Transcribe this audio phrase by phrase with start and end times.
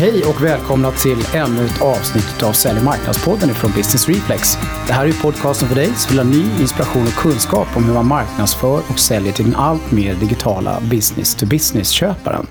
[0.00, 4.58] Hej och välkomna till ännu ett avsnitt av Sälj och marknadspodden från Business Reflex.
[4.86, 7.94] Det här är podcasten för dig som vill ha ny inspiration och kunskap om hur
[7.94, 12.46] man marknadsför och säljer till den allt mer digitala business-to-business-köparen.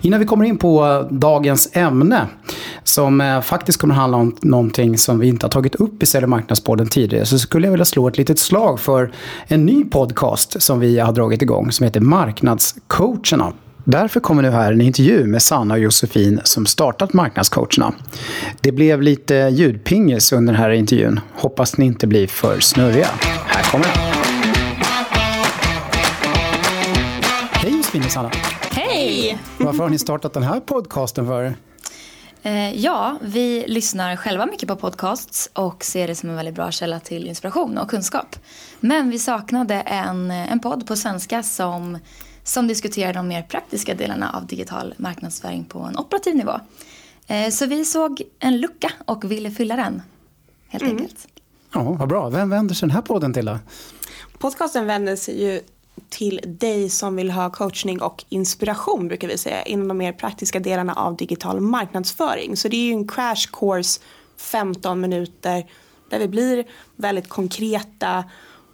[0.00, 2.28] Innan vi kommer in på dagens ämne,
[2.84, 6.24] som eh, faktiskt kommer handla om någonting som vi inte har tagit upp i Sälj
[6.24, 9.12] och marknadspodden tidigare, så skulle jag vilja slå ett litet slag för
[9.46, 13.52] en ny podcast som vi har dragit igång som heter Marknadscoacherna.
[13.84, 17.94] Därför kommer nu här en intervju med Sanna och Josefin som startat Marknadscoacherna.
[18.60, 21.20] Det blev lite ljudpingis under den här intervjun.
[21.34, 23.08] Hoppas ni inte blir för snurriga.
[23.46, 23.94] Här kommer den.
[27.52, 28.30] Hej Josefin och Sanna.
[28.70, 29.38] Hej!
[29.58, 31.54] Varför har ni startat den här podcasten för?
[32.42, 36.70] Eh, ja, vi lyssnar själva mycket på podcasts och ser det som en väldigt bra
[36.70, 38.36] källa till inspiration och kunskap.
[38.80, 41.98] Men vi saknade en, en podd på svenska som
[42.44, 46.60] som diskuterar de mer praktiska delarna av digital marknadsföring på en operativ nivå.
[47.26, 50.02] Eh, så vi såg en lucka och ville fylla den,
[50.68, 50.96] helt mm.
[50.96, 51.28] enkelt.
[51.72, 52.28] Ja, vad bra.
[52.28, 53.58] Vem vänder sig den här podden till då?
[54.38, 55.60] Podcasten vänder sig ju
[56.08, 60.60] till dig som vill ha coachning och inspiration brukar vi säga inom de mer praktiska
[60.60, 62.56] delarna av digital marknadsföring.
[62.56, 64.00] Så det är ju en crash course
[64.36, 65.66] 15 minuter
[66.10, 66.64] där vi blir
[66.96, 68.24] väldigt konkreta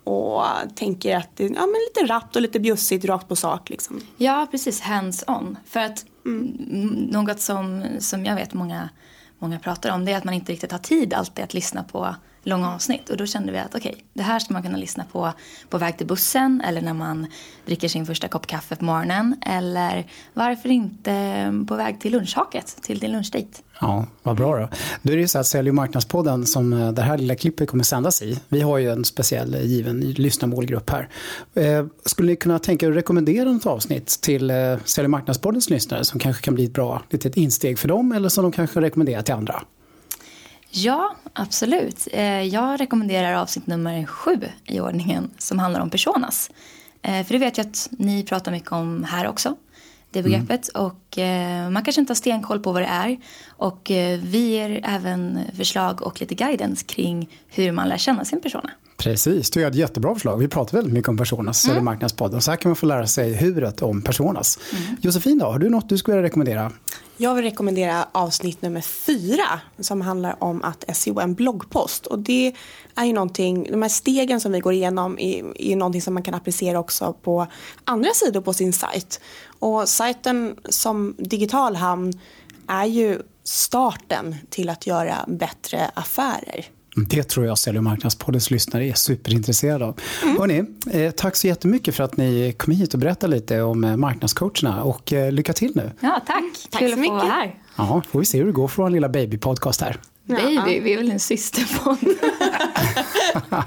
[0.05, 3.71] och tänker att det är ja, men lite rappt och lite bjussigt rakt på sak.
[3.71, 4.01] Liksom.
[4.17, 4.81] Ja, precis.
[4.81, 5.59] Hands-on.
[5.67, 6.47] För att mm.
[7.11, 8.89] något som, som jag vet många,
[9.39, 12.15] många pratar om det är att man inte riktigt har tid alltid att lyssna på
[12.43, 13.11] långa avsnitt.
[13.11, 15.33] Och då kände vi att okej, okay, det här ska man kunna lyssna på
[15.69, 17.27] på väg till bussen eller när man
[17.67, 19.37] dricker sin första kopp kaffe på morgonen.
[19.47, 23.63] Eller varför inte på väg till lunchhaket, till din lunchdejt.
[23.81, 24.69] Ja, vad bra då.
[25.03, 27.69] Nu är det ju så att Sälj och marknadspodden som eh, det här lilla klippet
[27.69, 28.41] kommer sändas i.
[28.49, 31.09] Vi har ju en speciell eh, given lyssnarmålgrupp här.
[31.55, 34.53] Eh, skulle ni kunna tänka er att rekommendera något avsnitt till
[34.85, 38.29] Sälj och marknadspoddens lyssnare som kanske kan bli ett bra litet insteg för dem eller
[38.29, 39.63] som de kanske rekommenderar till andra?
[40.71, 42.09] Ja, absolut.
[42.51, 46.51] Jag rekommenderar avsnitt nummer sju i ordningen som handlar om personas.
[47.03, 49.57] För det vet jag att ni pratar mycket om här också
[50.11, 50.69] det begreppet.
[50.75, 50.87] Mm.
[50.87, 53.19] Och eh, man kanske inte har stenkoll på vad det är.
[53.49, 58.41] Och eh, vi ger även förslag och lite guidance kring hur man lär känna sin
[58.41, 58.71] persona.
[58.97, 60.39] Precis, du har ett jättebra förslag.
[60.39, 61.77] Vi pratar väldigt mycket om personas mm.
[61.77, 62.41] eller marknadspodden.
[62.41, 64.59] Så här kan man få lära sig huret om personas.
[64.73, 64.97] Mm.
[65.01, 66.73] Josefin då, har du något du skulle vilja rekommendera?
[67.23, 72.07] Jag vill rekommendera avsnitt nummer fyra som handlar om att SEO en bloggpost.
[72.07, 72.55] Och det
[72.95, 76.23] är ju någonting, de här stegen som vi går igenom är, är någonting som man
[76.23, 77.47] kan applicera också på
[77.85, 79.21] andra sidor på sin sajt.
[79.59, 82.13] Och sajten som digital hamn
[82.67, 86.67] är ju starten till att göra bättre affärer.
[86.97, 90.01] Det tror jag Sälj och marknadspoddens lyssnare är superintresserade av.
[90.23, 90.39] Mm.
[90.39, 93.97] Hörrni, eh, tack så jättemycket för att ni kom hit och berättade lite om eh,
[93.97, 95.91] marknadscoacherna och eh, lycka till nu.
[96.01, 96.45] Ja, tack.
[96.71, 97.15] Tack Kul så mycket.
[97.15, 97.55] att få vara här.
[97.77, 99.97] Ja, får vi se hur det går för vår lilla babypodcast här.
[100.25, 101.99] Baby, vi är väl en systerpodd.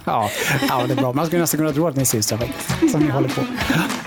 [0.05, 0.29] ja,
[0.69, 1.13] ja, det är bra.
[1.13, 3.41] Man skulle nästan kunna tro att ni är systrar faktiskt, som ni håller på.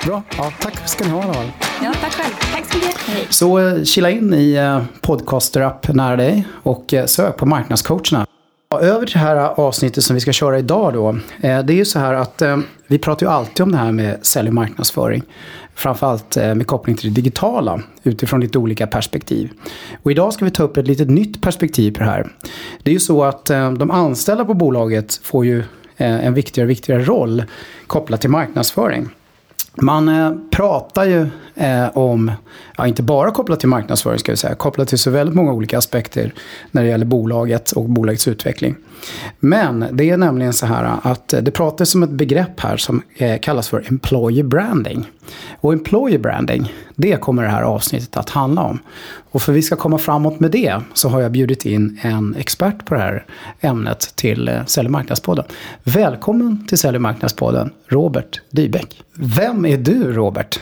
[0.07, 1.23] Bra, ja, tack ska ni ha.
[1.23, 1.51] Alla.
[1.83, 2.35] Ja, tack själv.
[2.53, 3.33] Tack så mycket.
[3.33, 8.27] Så kila in i podcaster-app nära dig och sök på marknadscoacherna.
[8.71, 11.09] Över till det här avsnittet som vi ska köra idag då.
[11.41, 13.93] Eh, det är ju så här att eh, vi pratar ju alltid om det här
[13.93, 15.23] med sälj och marknadsföring.
[15.75, 19.51] Framförallt eh, med koppling till det digitala utifrån lite olika perspektiv.
[20.03, 22.33] Och idag ska vi ta upp ett litet nytt perspektiv på det här.
[22.83, 23.45] Det är ju så att
[23.79, 25.63] de anställda på bolaget får ju
[25.97, 27.45] en viktigare och viktigare roll
[27.87, 29.09] kopplat till marknadsföring.
[29.75, 30.11] Man
[30.51, 32.33] pratar ju eh, om,
[32.77, 35.79] ja, inte bara kopplat till marknadsföring ska vi säga, kopplat till så väldigt många olika
[35.79, 36.35] aspekter
[36.71, 38.77] när det gäller bolaget och bolagets utveckling.
[39.41, 43.39] Men det är nämligen så här att det pratas om ett begrepp här som eh,
[43.39, 45.11] kallas för employee branding.
[45.61, 48.79] Och employee branding, det kommer det här avsnittet att handla om.
[49.31, 52.35] Och för att vi ska komma framåt med det så har jag bjudit in en
[52.35, 53.25] expert på det här
[53.61, 55.45] ämnet till eh, Sälj marknadspodden.
[55.85, 59.03] Välkommen till Sälj marknadspodden, Robert Dybeck.
[59.15, 60.61] Vem är du, Robert?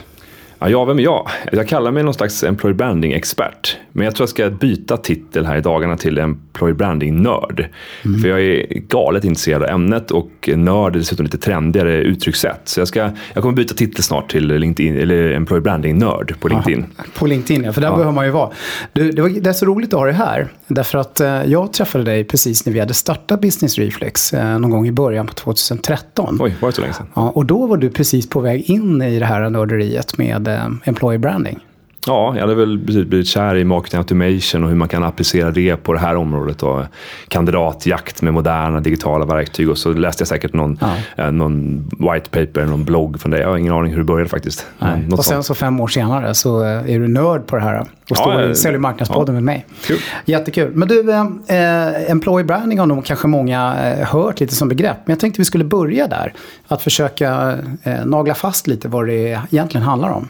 [0.67, 1.27] Ja, vem är jag?
[1.51, 3.77] Jag kallar mig någon slags employer branding-expert.
[3.91, 7.69] Men jag tror jag ska byta titel här i dagarna till employer branding-nörd.
[8.05, 8.21] Mm.
[8.21, 12.61] För jag är galet intresserad av ämnet och nörd är dessutom lite trendigare uttryckssätt.
[12.63, 16.85] Så jag, ska, jag kommer byta titel snart till LinkedIn, eller employer branding-nörd på LinkedIn.
[16.97, 17.73] Aha, på LinkedIn, ja.
[17.73, 17.95] För där ja.
[17.95, 18.49] behöver man ju vara.
[18.93, 20.47] Du, det, var, det är så roligt att ha dig här.
[20.67, 24.71] Därför att eh, jag träffade dig precis när vi hade startat Business Reflex eh, någon
[24.71, 26.37] gång i början på 2013.
[26.41, 27.07] Oj, var det så länge sedan?
[27.13, 30.54] Ja, och då var du precis på väg in i det här nörderiet med eh,
[30.83, 31.59] employer branding.
[32.07, 35.75] Ja, jag hade väl blivit, kär i marketing automation och hur man kan applicera det
[35.75, 36.63] på det här området.
[36.63, 36.83] Och
[37.27, 39.69] kandidatjakt med moderna digitala verktyg.
[39.69, 41.23] Och så läste jag säkert någon, Ja.
[41.23, 43.39] eh, någon white paper, någon blogg från det.
[43.39, 44.67] Jag har ingen aning hur det började faktiskt.
[44.79, 45.07] Nej.
[45.11, 45.45] Och sen sånt.
[45.45, 47.79] så fem år senare så eh, är du nörd på det här.
[47.81, 49.41] Och Ja, står eh, i Sälj marknadspodden ja.
[49.41, 49.65] med mig.
[49.85, 49.97] Kul.
[50.25, 50.71] Jättekul.
[50.73, 54.97] Men du, eh, eh, employee branding har nog kanske många eh, hört lite som begrepp.
[55.05, 56.33] Men jag tänkte vi skulle börja där.
[56.67, 60.27] Att försöka eh, nagla fast lite vad det egentligen handlar om.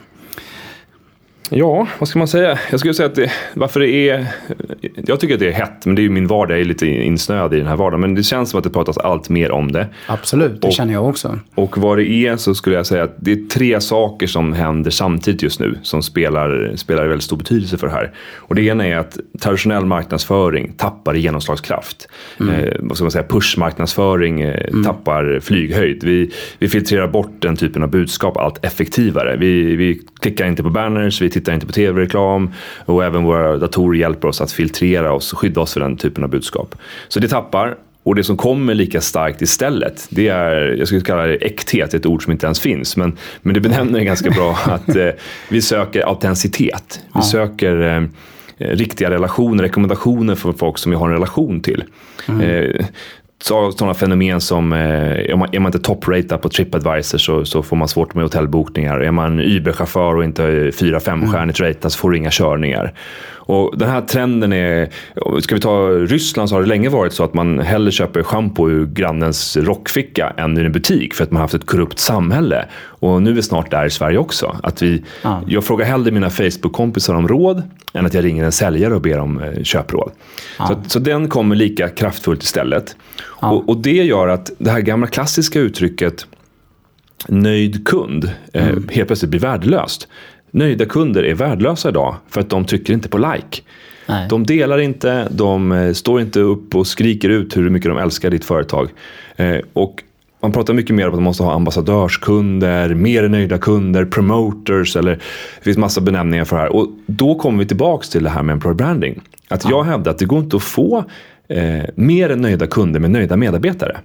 [1.49, 2.59] Ja, vad ska man säga?
[2.71, 4.25] Jag skulle säga att det, varför det är...
[5.07, 6.55] Jag tycker att det är hett, men det är ju min vardag.
[6.57, 8.01] Jag är lite insnöad i den här vardagen.
[8.01, 9.87] Men det känns som att det pratas allt mer om det.
[10.07, 11.39] Absolut, det Och- känner jag också.
[11.55, 14.91] Och vad det är så skulle jag säga att det är tre saker som händer
[14.91, 18.11] samtidigt just nu som spelar, spelar väldigt stor betydelse för det här.
[18.35, 22.07] Och det ena är att traditionell marknadsföring tappar i genomslagskraft.
[22.39, 26.03] Eh, vad ska man säga, pushmarknadsföring eh, tappar flyghöjd.
[26.03, 29.37] Vi, vi filtrerar bort den typen av budskap allt effektivare.
[29.37, 32.53] Vi, vi klickar inte på banners, vi tittar inte på tv-reklam
[32.85, 36.23] och även våra datorer hjälper oss att filtrera oss och skydda oss för den typen
[36.23, 36.75] av budskap.
[37.07, 37.75] Så det tappar.
[38.03, 42.05] Och det som kommer lika starkt istället, det är, jag skulle kalla det äkthet, ett
[42.05, 45.09] ord som inte ens finns, men, men det benämner det ganska bra att eh,
[45.49, 46.99] vi söker autenticitet.
[47.15, 48.03] Vi söker eh,
[48.75, 51.83] riktiga relationer, rekommendationer för folk som vi har en relation till.
[52.27, 52.85] Eh, så-
[53.39, 54.79] sådana fenomen som, eh,
[55.31, 58.99] är man, är man inte top-ratad på Tripadvisor så, så får man svårt med hotellbokningar.
[58.99, 62.93] Är man Uber-chaufför och inte fyra femstjärnigt ratad så får du inga körningar.
[63.47, 64.89] Och den här trenden är,
[65.41, 68.69] ska vi ta Ryssland så har det länge varit så att man hellre köper schampo
[68.69, 72.65] ur grannens rockficka än ur en butik för att man har haft ett korrupt samhälle.
[72.83, 74.57] Och nu är vi snart där i Sverige också.
[74.63, 75.41] Att vi, Ja.
[75.47, 79.19] Jag frågar hellre mina Facebook-kompisar om råd än att jag ringer en säljare och ber
[79.19, 80.11] om eh, köpråd.
[80.57, 82.95] Så, att- så den kommer lika kraftfullt istället.
[83.51, 86.27] Och, och det gör att det här gamla klassiska uttrycket
[87.27, 90.07] nöjd kund eh, helt plötsligt blir värdelöst.
[90.51, 93.61] Nöjda kunder är värdelösa idag för att de trycker inte på like.
[94.07, 94.27] Nej.
[94.29, 98.29] De delar inte, de eh, står inte upp och skriker ut hur mycket de älskar
[98.29, 98.89] ditt företag.
[99.35, 100.03] Eh, och
[100.41, 105.11] man pratar mycket mer om att man måste ha ambassadörskunder, mer nöjda kunder, promoters eller
[105.57, 106.75] det finns massa benämningar för det här.
[106.75, 109.21] Och då kommer vi tillbaks till det här med employer branding.
[109.47, 111.05] Att jag hävdar att det går inte att få
[111.47, 113.97] eh, mer nöjda kunder med nöjda medarbetare.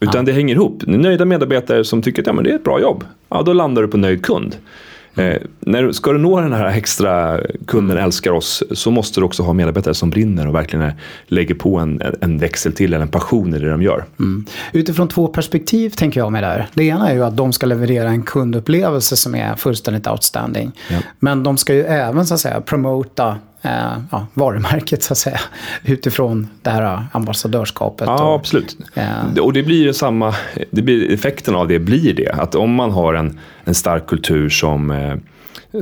[0.00, 0.82] Utan det hänger ihop.
[0.86, 3.82] Nöjda medarbetare som tycker att ja, men det är ett bra jobb, ja, då landar
[3.82, 4.56] du på nöjd kund.
[5.18, 9.42] Eh, när, ska du nå den här extra kunden älskar oss så måste du också
[9.42, 10.94] ha medarbetare som brinner och verkligen är,
[11.26, 14.04] lägger på en, en växel till eller en passion i det de gör.
[14.72, 16.66] Utifrån två perspektiv tänker jag mig där.
[16.74, 20.72] Det ena är ju att de ska leverera en kundupplevelse som är fullständigt outstanding.
[20.90, 20.98] Ja.
[21.18, 25.40] Men de ska ju även så att säga promota eh, ja, varumärket så att säga.
[25.84, 28.06] Utifrån det här ambassadörskapet.
[28.06, 28.76] Ja, och, absolut.
[28.94, 29.42] Ja.
[29.42, 30.34] Och det blir ju samma,
[30.70, 32.28] det blir, effekten av det blir det.
[32.32, 35.14] Att om man har en, en stark kultur som, eh,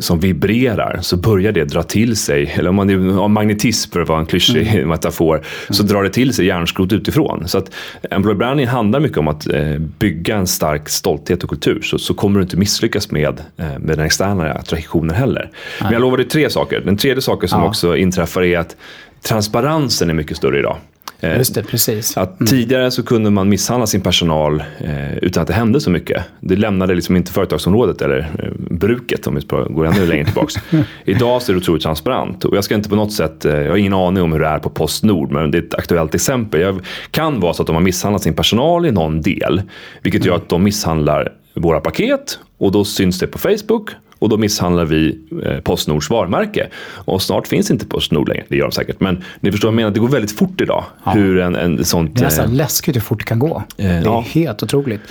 [0.01, 4.09] som vibrerar så börjar det dra till sig, eller om man nu magnetism för att
[4.09, 7.49] vara en klyschig metafor, så drar det till sig järnskrot utifrån.
[7.49, 7.71] Så att
[8.11, 11.81] employer branding handlar mycket om att eh, bygga en stark stolthet och kultur.
[11.83, 15.51] Så, så kommer du inte misslyckas med, eh, med den externa attraktionen heller.
[15.83, 16.81] Men jag lovar dig tre saker.
[16.81, 17.69] Den tredje saken som Ja.
[17.69, 18.77] också inträffar är att
[19.23, 20.77] transparensen är mycket större idag.
[21.21, 22.17] Eh, Just det, precis.
[22.17, 26.25] att tidigare så kunde man misshandla sin personal eh, utan att det hände så mycket.
[26.41, 30.55] Det lämnade liksom inte företagsområdet eller eh, bruket om vi ska gå ännu längre tillbaks.
[31.05, 33.71] Idag så är det otroligt transparent och jag ska inte på något sätt, eh, jag
[33.71, 36.61] har ingen aning om hur det är på Postnord men det är ett aktuellt exempel.
[36.61, 36.81] Jag
[37.11, 39.63] kan vara så att de har misshandlat sin personal i någon del
[40.03, 44.37] vilket gör att de misshandlar våra paket och då syns det på Facebook och då
[44.37, 46.69] misshandlar vi eh, Postnords varumärke.
[46.87, 49.01] Och snart finns inte Postnord längre, det gör de säkert.
[49.01, 50.85] Men ni förstår vad jag menar, det går väldigt fort idag.
[51.05, 52.15] Hur en, en sånt...
[52.15, 53.63] Det är nästan eh, läskigt hur fort det kan gå.
[53.77, 54.25] Eh, det är ja.
[54.29, 55.03] helt otroligt.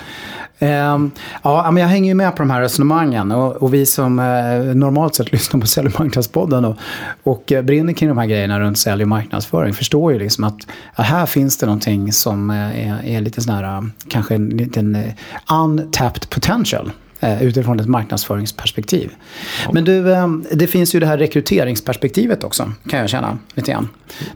[0.60, 1.12] Ehm,
[1.44, 4.76] ja, men jag hänger ju med på de här resonemangen och, och vi som eh,
[4.76, 6.78] normalt sett lyssnar på Sälj och marknadspodden och,
[7.24, 10.68] och eh, brinner kring de här grejerna runt sälj och marknadsföring förstår ju liksom att
[10.96, 14.98] ja, här finns det någonting som eh, är, är lite sån här, kanske en liten
[15.52, 16.92] untapped potential
[17.42, 19.12] utifrån ett marknadsföringsperspektiv.
[19.74, 23.90] Men du, eh, det finns ju det här rekryteringsperspektivet också, kan jag känna lite grann.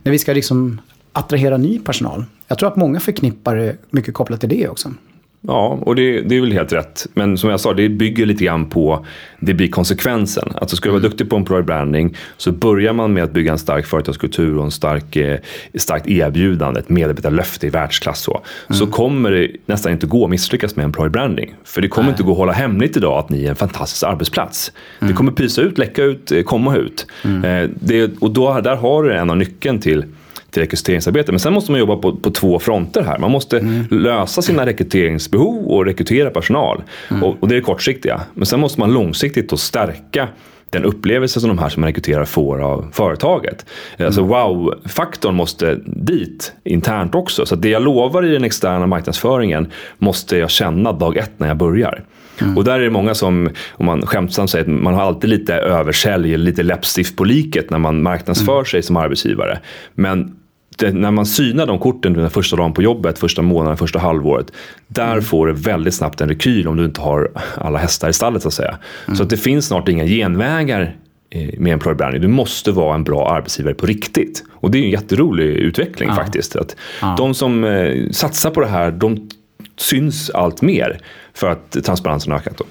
[0.03, 0.81] När vi ska liksom
[1.11, 2.25] attrahera ny personal.
[2.47, 4.93] Jag tror att många förknippar det mycket kopplat till det också.
[5.41, 7.07] Ja, och det, det är väl helt rätt.
[7.13, 9.05] Men som jag sa, det bygger lite grann på,
[9.39, 10.51] det blir konsekvensen.
[10.55, 13.59] Alltså ska du vara duktig på employer branding så börjar man med att bygga en
[13.59, 15.39] stark företagskultur och en stark, eh,
[15.75, 18.21] starkt erbjudande, ett medarbetarlöfte i världsklass.
[18.21, 21.55] Så, så kommer det nästan inte gå att misslyckas med employer branding.
[21.63, 24.71] För det kommer inte gå att hålla hemligt idag att ni är en fantastisk arbetsplats.
[24.99, 27.07] Det kommer pysa ut, läcka ut, eh, komma ut.
[27.23, 30.03] Eh, det, och då, där har du en av nyckeln till
[30.51, 31.31] till rekryteringsarbete.
[31.31, 33.17] Men sen måste man jobba på, på två fronter här.
[33.17, 36.83] Man måste lösa sina rekryteringsbehov och rekrytera personal.
[37.21, 38.21] Och, och det är det kortsiktiga.
[38.33, 40.27] Men sen måste man långsiktigt då stärka
[40.69, 43.65] den upplevelse som de här som man rekryterar får av företaget.
[43.99, 47.45] Alltså wow-faktorn måste dit internt också.
[47.45, 51.57] Så det jag lovar i den externa marknadsföringen måste jag känna dag ett när jag
[51.57, 52.03] börjar.
[52.41, 52.57] Mm.
[52.57, 56.37] Och där är det många som, om man skämtsamt säger man har alltid lite översälj
[56.37, 58.65] lite läppstift på liket när man marknadsför mm.
[58.65, 59.59] sig som arbetsgivare.
[59.93, 60.35] Men
[60.79, 64.51] det, när man synar de korten den första dagen på jobbet, första månaden, första halvåret.
[64.87, 65.21] Där mm.
[65.21, 68.47] får du väldigt snabbt en rekyl om du inte har alla hästar i stallet så
[68.47, 68.77] att säga.
[69.05, 69.17] Mm.
[69.17, 70.95] Så att det finns snart inga genvägar
[71.29, 72.21] eh, med employer branding.
[72.21, 74.43] Du måste vara en bra arbetsgivare på riktigt.
[74.51, 76.15] Och det är en jätterolig utveckling ja.
[76.15, 76.55] faktiskt.
[76.55, 77.15] Att ja.
[77.17, 79.29] De som eh, satsar på det här, de
[79.77, 80.99] syns allt mer
[81.33, 82.57] för att transparensen har ökat.
[82.57, 82.65] Då.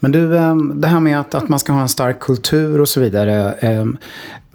[0.00, 2.88] Men du, ehm, det här med att, att man ska ha en stark kultur och
[2.88, 3.54] så vidare.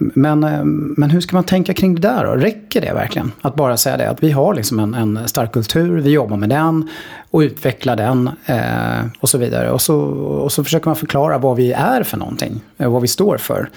[0.00, 2.30] Men, ehm, men hur ska man tänka kring det där då?
[2.30, 3.32] Räcker det verkligen?
[3.40, 6.48] Att bara säga det, att vi har liksom en, en stark kultur, vi jobbar med
[6.48, 6.88] den
[7.30, 9.70] och utvecklar den eh, och så vidare.
[9.70, 9.96] Och så,
[10.44, 13.68] och så försöker man förklara vad vi är för någonting, eh, vad vi står för.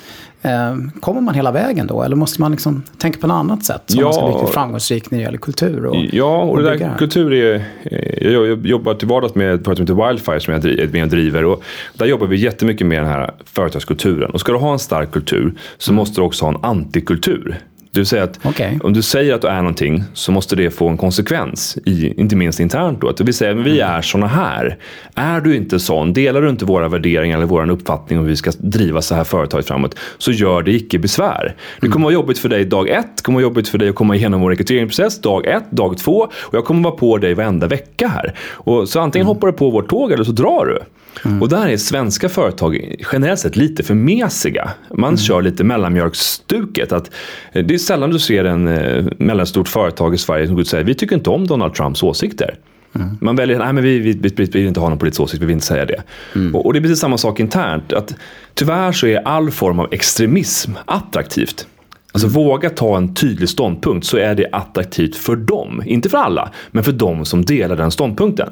[0.45, 2.03] Eh, kommer man hela vägen då?
[2.03, 3.81] Eller måste man liksom tänka på något annat sätt?
[3.85, 5.85] Som ja, man ska bli riktigt framgångsrik när det gäller kultur?
[5.85, 7.65] Och, ja, och, och det där kultur är...
[7.83, 11.03] Eh, jag jobbar till vardags med ett företag som heter Wildfire som jag är med
[11.03, 11.45] och driver.
[11.45, 11.63] Och
[11.93, 14.31] där jobbar vi jättemycket med den här företagskulturen.
[14.31, 17.59] Och ska du ha en stark kultur så mm måste du också ha en antikultur.
[17.93, 18.79] Vill säga att okay.
[18.83, 22.35] om du säger att du är någonting så måste det få en konsekvens, i, inte
[22.35, 23.01] minst internt.
[23.01, 23.11] Då.
[23.11, 23.95] Det vill säga, vi mm.
[23.95, 24.77] är såna här.
[25.15, 28.35] Är du inte sån, delar du inte våra värderingar eller vår uppfattning om hur vi
[28.35, 31.55] ska driva så här företaget framåt, så gör det icke besvär.
[31.81, 33.95] Det kommer vara jobbigt för dig dag ett, det kommer vara jobbigt för dig att
[33.95, 37.67] komma igenom vår rekryteringsprocess dag ett, dag två och jag kommer vara på dig varenda
[37.67, 38.33] vecka här.
[38.51, 39.35] Och så antingen mm.
[39.35, 40.79] hoppar du på vårt tåg eller så drar du.
[41.25, 41.41] Mm.
[41.41, 44.71] Och där är svenska företag generellt sett lite för mesiga.
[44.89, 45.17] Man mm.
[45.17, 46.91] kör lite mellanmjölksstuket.
[46.91, 47.11] Att
[47.53, 51.15] det är sällan du ser en eh, mellanstort företag i Sverige som säger vi tycker
[51.15, 52.55] inte om Donald Trumps åsikter.
[52.95, 53.17] Mm.
[53.21, 55.45] Man väljer, nej men vi, vi, vi, vi, vill inte ha någon politisk åsikt, vi
[55.45, 56.03] vill inte säga det.
[56.35, 56.55] Mm.
[56.55, 57.93] Och, och, det är precis samma sak internt.
[57.93, 58.15] Att
[58.53, 61.67] tyvärr så är all form av extremism attraktivt.
[62.11, 62.43] Alltså mm.
[62.43, 65.83] våga ta en tydlig ståndpunkt så är det attraktivt för dem.
[65.85, 68.49] Inte för alla, men för dem som delar den ståndpunkten.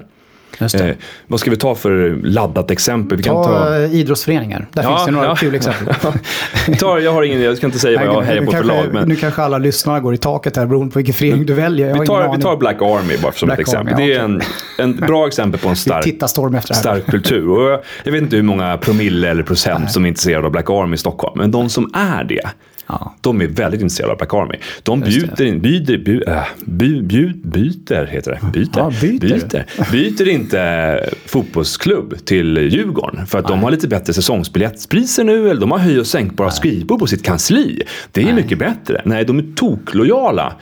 [0.59, 0.95] Eh,
[1.27, 3.17] vad ska vi ta för laddat exempel?
[3.17, 4.67] Vi ta, ta idrottsföreningar.
[4.73, 5.35] Där ja, finns det några ja.
[5.35, 5.95] kul exempel.
[6.79, 8.85] ta, jag har ingen jag ska inte säga vad jag hejar på för lag.
[8.93, 9.07] Men...
[9.07, 11.99] Nu kanske alla lyssnare går i taket här beroende på vilken förening du väljer.
[11.99, 13.93] Vi tar, vi tar Black Army bara som Black ett exempel.
[13.93, 14.41] Army, det är en,
[14.77, 16.29] en bra exempel på en stark,
[16.75, 17.49] stark kultur.
[17.49, 19.89] Och jag, jag, vet inte hur många promille eller procent Nej.
[19.89, 21.39] som är intresserade av Black Army i Stockholm.
[21.39, 22.49] Men de som är det
[22.91, 23.15] Ja.
[23.21, 24.55] De är väldigt intresserade av Black Army.
[24.83, 28.51] De bjuder, in, bjuder, bjud, äh, bjud, bjud, byter, heter det.
[28.53, 29.19] Byter, ja, byter.
[29.19, 29.91] byter.
[29.91, 33.57] byter inte fotbollsklubb till Djurgården för att Nej.
[33.57, 37.23] de har lite bättre säsongsbiljettspriser nu eller de har höj och sänkbara skrivbord på sitt
[37.23, 37.83] kansli.
[38.11, 38.33] Det är Nej.
[38.33, 39.01] mycket bättre.
[39.05, 40.53] Nej, de är toklojala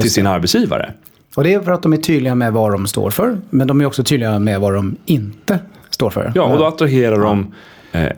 [0.00, 0.92] till sin arbetsgivare.
[1.34, 3.80] Och det är för att de är tydliga med vad de står för, men de
[3.80, 5.58] är också tydliga med vad de inte
[5.90, 6.32] står för.
[6.34, 7.54] Ja, och då attraherar de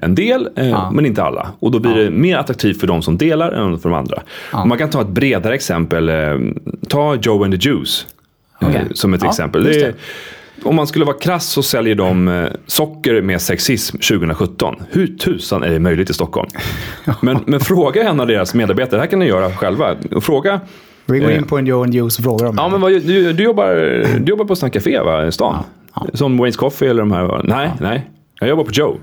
[0.01, 0.91] en del, eh, ja.
[0.91, 1.49] men inte alla.
[1.59, 2.05] Och då blir ja.
[2.05, 4.23] det mer attraktivt för de som delar än för de andra.
[4.53, 4.65] Ja.
[4.65, 6.09] Man kan ta ett bredare exempel.
[6.09, 6.15] Eh,
[6.89, 8.07] ta Joe and the Juice
[8.61, 8.85] okay.
[8.95, 9.65] som ett exempel.
[9.65, 9.95] Det är,
[10.63, 14.77] om man skulle vara krass så säljer de socker med sexism 2017.
[14.91, 16.49] Hur tusan är det möjligt i Stockholm?
[17.21, 19.95] Men, men fråga en av deras medarbetare, det här kan ni göra själva.
[20.21, 20.61] Fråga
[21.13, 22.55] vi går in på en Joe and Juice och frågar om.
[22.59, 23.75] Ja, men vad, du, du, jobbar,
[24.19, 25.57] du jobbar på Snack Café va, i stan?
[26.15, 27.41] Som Wayne's Coffee eller de här?
[27.45, 28.11] Nej, nej.
[28.41, 28.97] Jag jobbar på Joe.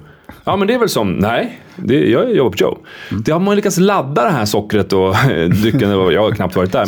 [0.46, 2.78] Ja, men det är väl som, nej, det, jag jobbar på Joe.
[3.12, 3.24] Mm.
[3.24, 5.16] Det har man lyckats ladda det här sockret och
[5.62, 6.86] drycken, jag har knappt varit där,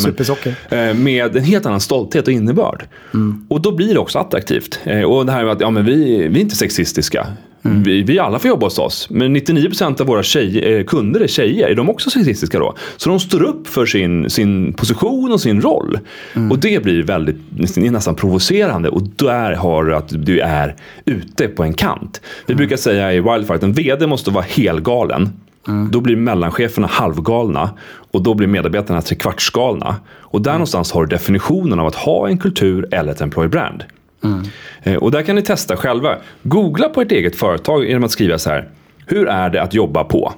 [0.69, 2.85] men, eh, med en helt annan stolthet och innebörd.
[3.13, 3.45] Mm.
[3.49, 4.79] Och då blir det också attraktivt.
[4.83, 7.27] Eh, och det här med att ja, men vi, vi är inte sexistiska.
[7.65, 7.83] Mm.
[7.83, 9.07] Vi, vi alla får jobba hos oss.
[9.09, 11.69] Men 99% av våra tjej, eh, kunder är tjejer.
[11.69, 12.75] Är de också sexistiska då?
[12.97, 15.99] Så de står upp för sin, sin position och sin roll.
[16.33, 16.51] Mm.
[16.51, 17.37] Och det blir väldigt,
[17.75, 18.89] nästan provocerande.
[18.89, 22.21] Och där har du att du är ute på en kant.
[22.45, 22.57] Vi mm.
[22.57, 25.29] brukar säga i Wildfire att en VD måste vara helgalen.
[25.67, 25.91] Mm.
[25.91, 27.69] Då blir mellancheferna halvgalna
[28.11, 29.95] och då blir medarbetarna trekvartsgalna.
[30.19, 30.59] Och där mm.
[30.59, 33.83] någonstans har du definitionen av att ha en kultur eller ett employer brand.
[34.23, 34.97] Mm.
[34.97, 36.17] Och där kan ni testa själva.
[36.43, 38.69] Googla på ert eget företag genom att skriva så här.
[39.05, 40.33] Hur är det att jobba på?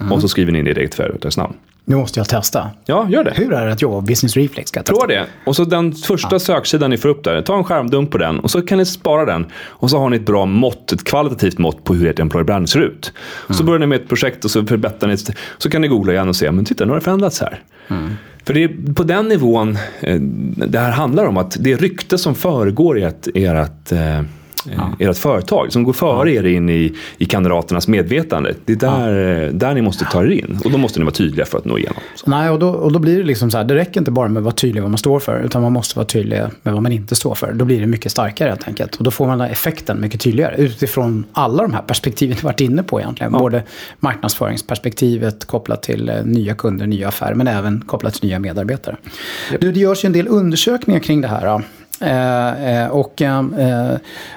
[0.00, 0.12] Mm.
[0.12, 1.54] Och så skriver ni in ert eget företagsnamn.
[1.86, 2.70] Nu måste jag testa.
[2.84, 3.32] Ja, gör det.
[3.36, 4.72] Hur är det att jobba på Business Reflex?
[4.72, 5.26] Prova det.
[5.46, 6.38] Och så den första ja.
[6.38, 9.24] söksidan ni får upp där, ta en skärmdump på den och så kan ni spara
[9.24, 9.46] den.
[9.54, 12.68] Och så har ni ett bra mått, ett kvalitativt mått på hur ert employer brand
[12.68, 13.12] ser ut.
[13.48, 13.56] Mm.
[13.58, 15.16] Så börjar ni med ett projekt och så förbättrar ni.
[15.58, 17.60] Så kan ni googla igen och se, men titta nu har det förändrats här.
[17.88, 18.10] Mm.
[18.44, 20.20] För det är på den nivån eh,
[20.66, 21.36] det här handlar om.
[21.36, 23.92] att Det rykte som föregår ert, ert,
[24.64, 24.92] ja.
[24.98, 25.72] ert företag.
[25.72, 26.40] Som går före ja.
[26.40, 28.54] er in i, i kandidaternas medvetande.
[28.64, 29.52] Det är där, ja.
[29.52, 30.60] där ni måste ta er in.
[30.64, 31.98] Och då måste ni vara tydliga för att nå igenom.
[32.14, 32.30] Så.
[32.30, 33.64] Nej, och då, och då blir det liksom så här.
[33.64, 35.40] Det räcker inte bara med att vara tydlig vad man står för.
[35.40, 37.52] Utan man måste vara tydlig med vad man inte står för.
[37.52, 38.96] Då blir det mycket starkare helt enkelt.
[38.96, 40.54] Och då får man den effekten mycket tydligare.
[40.56, 43.32] Utifrån alla de här perspektiven vi varit inne på egentligen.
[43.32, 43.62] Både
[44.00, 47.34] marknadsföringsperspektivet kopplat till eh, nya kunder, nya affärer.
[47.34, 48.96] Men även kopplat till nya medarbetare.
[49.52, 49.60] Yep.
[49.60, 51.62] Du, det görs ju en del undersökningar kring det här.
[52.00, 53.96] Eh, eh, och eh,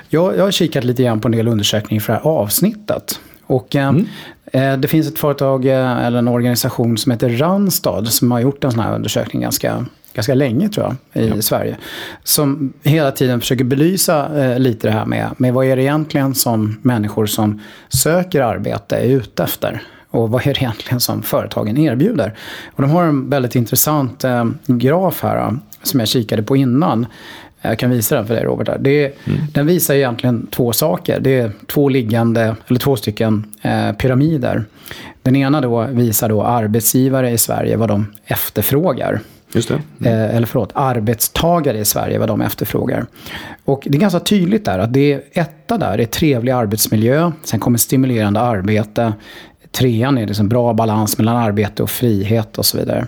[0.09, 3.19] jag, har kikat lite grann på en del undersökningar för det här avsnittet.
[3.45, 4.07] Och mm.
[4.81, 8.79] det finns ett företag eller en organisation som heter Randstad som har gjort en sån
[8.79, 11.41] här undersökning ganska, ganska länge tror jag i ja.
[11.41, 11.77] Sverige.
[12.23, 16.79] Som hela tiden försöker belysa lite det här med, med vad är det egentligen som
[16.81, 19.81] människor som söker arbete är ute efter.
[20.09, 22.33] Och vad är det egentligen som företagen erbjuder?
[22.75, 27.05] Och de har en väldigt intressant eh, graf här som jag kikade på innan.
[27.61, 28.77] Jag kan visa den för dig Robert.
[28.79, 29.39] Det, mm.
[29.53, 31.19] Den visar egentligen två saker.
[31.19, 34.65] Det är två liggande, eller två stycken eh, pyramider.
[35.21, 39.19] Den ena då visar då arbetsgivare i Sverige vad de efterfrågar.
[39.51, 39.81] Just det.
[39.99, 40.13] Mm.
[40.13, 43.05] Eh, eller förlåt, arbetstagare i Sverige vad de efterfrågar.
[43.65, 47.31] Och det är ganska tydligt där att det är etta där är trevlig arbetsmiljö.
[47.43, 49.13] Sen kommer stimulerande arbete.
[49.77, 53.07] Trean är liksom bra balans mellan arbete och frihet och så vidare.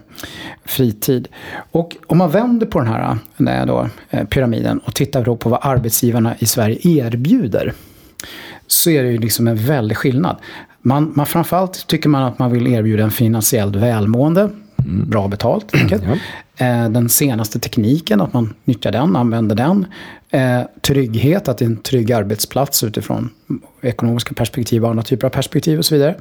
[0.66, 1.28] Fritid.
[1.72, 5.60] Och om man vänder på den här, då, eh, pyramiden och tittar då på vad
[5.62, 7.74] arbetsgivarna i Sverige erbjuder.
[8.68, 10.38] Så är det ju liksom en väldig skillnad.
[10.82, 14.50] Man, man, framförallt tycker man att man vill erbjuda en finansiellt välmående.
[14.86, 15.10] Mm.
[15.10, 15.74] Bra betalt.
[15.90, 15.98] Ja.
[16.66, 19.86] Eh, den senaste tekniken, att man nyttjar den, använder den.
[20.30, 23.30] Eh, trygghet, att det är en trygg arbetsplats utifrån
[23.82, 26.16] ekonomiska perspektiv och andra typer av perspektiv och så vidare.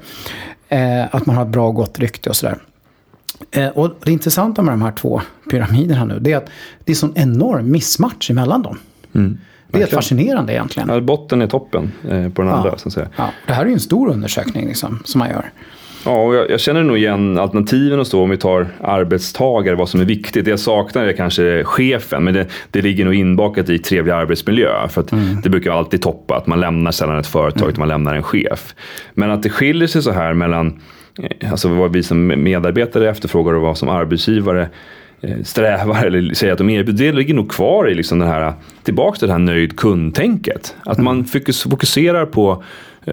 [0.68, 2.58] Eh, att man har ett bra och gott rykte och sådär.
[3.74, 6.50] och det intressanta med de här två pyramiderna nu, det är att
[6.84, 8.78] det är sån enorm missmatch emellan dem.
[9.14, 9.38] Mm.
[9.70, 10.88] Det är fascinerande egentligen.
[10.88, 11.92] Ja, botten är toppen
[12.34, 12.78] på den andra.
[12.78, 13.08] Så att säga.
[13.16, 15.50] Ja, det här är ju en stor undersökning liksom, som man gör.
[16.08, 19.88] Ja, och jag, jag, känner nog igen alternativen och så om vi tar arbetstagare, vad
[19.88, 20.44] som är viktigt.
[20.44, 24.88] Det jag saknar är kanske chefen, men det, det ligger nog inbakat i trevlig arbetsmiljö.
[24.88, 25.40] För att mm.
[25.42, 27.78] Det brukar alltid toppa att man lämnar sällan ett företag, mm.
[27.78, 28.74] man lämnar en chef.
[29.14, 30.80] Men att det skiljer sig så här mellan
[31.22, 34.68] eh, alltså vad vi som medarbetare efterfrågar och vad som arbetsgivare
[35.20, 38.52] eh, strävar eller säger att de erbjuder, det ligger nog kvar i liksom den här,
[38.82, 40.76] tillbaka till det här nöjd kundtänket.
[40.84, 41.04] Att mm.
[41.04, 42.62] man fokuserar på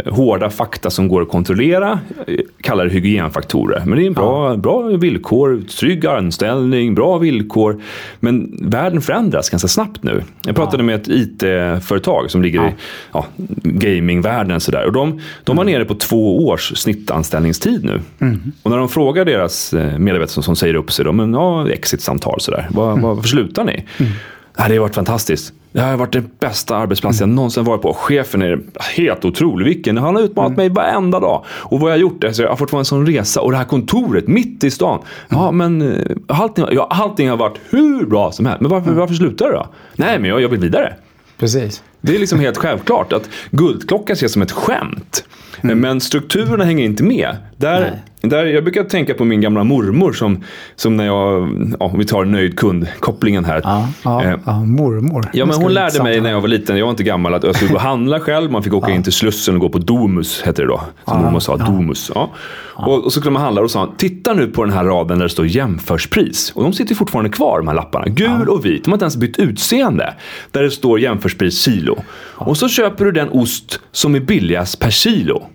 [0.05, 3.83] hårda fakta som går att kontrollera, eh, kallar det hygienfaktorer.
[3.85, 4.57] Men det är en bra, ja.
[4.57, 7.81] bra villkor, trygg anställning, bra villkor.
[8.19, 10.23] Men världen förändras ganska snabbt nu.
[10.45, 10.85] Jag pratade ja.
[10.85, 12.67] med ett IT-företag som ligger ja.
[12.67, 12.73] i
[13.13, 13.25] ja,
[13.63, 14.59] gamingvärlden.
[14.59, 14.85] Sådär.
[14.85, 15.73] Och de, de var mm.
[15.73, 18.01] nere på två års snittanställningstid nu.
[18.19, 18.51] Mm.
[18.63, 21.69] Och när de frågar deras eh, medarbetare som, som säger upp sig, då, men ja,
[21.69, 22.67] exit-samtal sådär.
[22.69, 23.01] Var, mm.
[23.01, 23.85] Varför slutar ni?
[23.99, 24.11] Mm.
[24.57, 25.53] Det har varit fantastiskt.
[25.71, 27.93] Det har varit den bästa arbetsplatsen jag någonsin varit på.
[27.93, 28.59] Chefen är
[28.97, 29.65] helt otrolig.
[29.65, 29.97] Vilken.
[29.97, 30.57] Han har utmanat mm.
[30.57, 31.45] mig varenda dag.
[31.47, 33.41] Och vad jag har gjort, alltså jag har fått vara en sån resa.
[33.41, 35.01] Och det här kontoret mitt i stan.
[35.29, 38.61] Ja, men eh, allting, ja, allting har varit hur bra som helst.
[38.61, 38.99] Men varför, mm.
[38.99, 39.67] varför slutar du då?
[39.95, 40.93] Nej, men jag, jag vill vidare.
[41.37, 41.83] Precis.
[42.01, 45.23] Det är liksom helt självklart att guldklocka ses som ett skämt.
[45.63, 45.79] Mm.
[45.79, 47.37] Men strukturerna hänger inte med.
[47.57, 50.43] Där, där, jag brukar tänka på min gamla mormor som,
[50.75, 53.61] som när jag, ja, vi tar nöjd kund-kopplingen här.
[53.63, 55.29] Ja, ja, eh, ja, mormor.
[55.33, 57.55] Ja, men hon lärde mig när jag var liten, jag var inte gammal, att jag
[57.55, 58.51] skulle gå och handla själv.
[58.51, 60.81] Man fick åka in till Slussen och gå på Domus, hette det då.
[61.05, 62.11] Som mormor sa, Domus.
[62.15, 62.31] Ja.
[62.75, 65.25] Och, och, så skulle man handla och sa titta nu på den här raden där
[65.25, 66.51] det står jämförspris.
[66.55, 68.05] Och de sitter fortfarande kvar, de här lapparna.
[68.07, 70.13] Gul och vit, de har inte ens bytt utseende.
[70.51, 72.03] Där det står jämförspris kilo.
[72.35, 75.47] Och så köper du den ost som är billigast per kilo.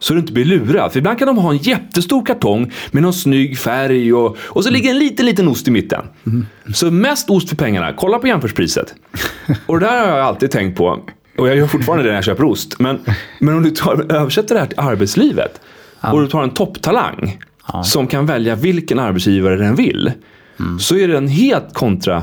[0.00, 0.92] Så du inte blir lurad.
[0.92, 4.70] För ibland kan de ha en jättestor kartong med någon snygg färg och, och så
[4.70, 6.04] ligger en liten, liten ost i mitten.
[6.26, 6.46] Mm.
[6.74, 7.92] Så mest ost för pengarna.
[7.92, 8.94] Kolla på jämförspriset.
[9.66, 11.00] och det där har jag alltid tänkt på.
[11.38, 12.78] Och jag gör fortfarande det när jag köper ost.
[12.78, 13.00] Men,
[13.38, 15.60] men om du tar, översätter det här till arbetslivet
[16.00, 16.12] ja.
[16.12, 17.38] och du tar en topptalang
[17.72, 17.82] ja.
[17.82, 20.12] som kan välja vilken arbetsgivare den vill.
[20.60, 20.78] Mm.
[20.78, 22.22] Så är den helt kontra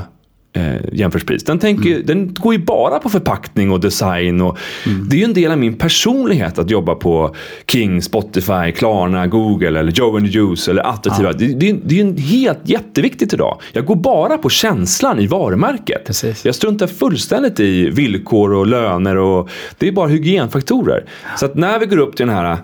[0.54, 1.44] eh, jämförspris.
[1.44, 2.06] Den, tänker, mm.
[2.06, 4.40] den går ju bara på förpackning och design.
[4.40, 5.08] Och mm.
[5.08, 7.34] Det är ju en del av min personlighet att jobba på
[7.66, 11.28] King, Spotify, Klarna, Google eller Joe and Juice eller attraktiva.
[11.28, 11.36] Ja.
[11.38, 13.60] Det, det, det är ju helt jätteviktigt idag.
[13.72, 16.06] Jag går bara på känslan i varumärket.
[16.06, 16.44] Precis.
[16.44, 19.16] Jag struntar fullständigt i villkor och löner.
[19.16, 21.04] och Det är bara hygienfaktorer.
[21.36, 22.58] Så att när vi går upp till den här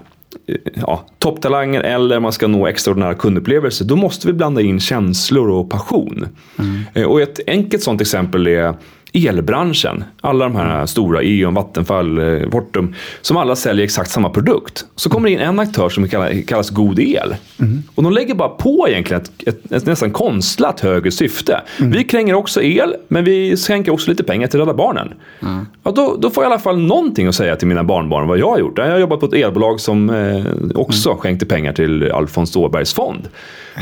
[0.74, 5.70] ja, topptalanger eller man ska nå extraordinära kundupplevelser, då måste vi blanda in känslor och
[5.70, 6.28] passion.
[6.58, 7.10] Mm.
[7.10, 8.74] Och ett enkelt sånt exempel är
[9.12, 10.04] elbranschen.
[10.20, 14.84] Alla de här stora, E.ON, Vattenfall, eh, Fortum, som alla säljer exakt samma produkt.
[14.96, 16.08] Så kommer det in en aktör som
[16.46, 17.34] kallas God El.
[17.58, 17.82] Mm.
[17.94, 21.60] Och de lägger bara på egentligen ett, ett, ett nästan konstlat högre syfte.
[21.78, 21.92] Mm.
[21.92, 25.14] Vi kränger också el, men vi skänker också lite pengar till Rädda Barnen.
[25.42, 25.66] Mm.
[25.82, 28.38] Ja, då, då, får jag i alla fall någonting att säga till mina barnbarn vad
[28.38, 28.78] jag har gjort.
[28.78, 30.44] Jag har jobbat på ett elbolag som eh,
[30.74, 31.20] också mm.
[31.20, 33.28] skänkte pengar till Alfons Åbergs fond.